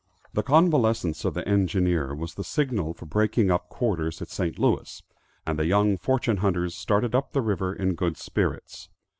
The 0.33 0.41
convalescence 0.41 1.25
of 1.25 1.35
the 1.35 1.47
engineer 1.47 2.15
was 2.15 2.33
the 2.33 2.43
signal 2.43 2.95
for 2.95 3.05
breaking 3.05 3.51
up 3.51 3.69
quarters 3.69 4.19
at 4.19 4.29
St. 4.29 4.57
Louis, 4.57 5.03
and 5.45 5.59
the 5.59 5.67
young 5.67 5.95
fortune 5.95 6.37
hunters 6.37 6.73
started 6.73 7.13
up 7.13 7.33
the 7.33 7.41
river 7.41 7.71
in 7.71 7.93
good 7.93 8.17
spirits. 8.17 8.89